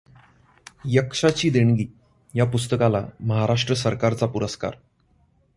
यक्षाची 0.85 1.49
देणगी 1.49 1.85
या 2.33 2.45
पुस्तकाला 2.45 3.05
महाराष्ट्र 3.19 3.73
सरकारचा 3.73 4.25
पुरस्कार 4.25 4.75